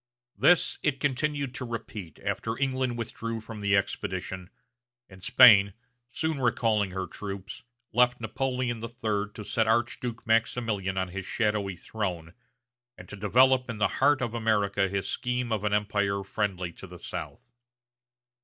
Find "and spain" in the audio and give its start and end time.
5.07-5.73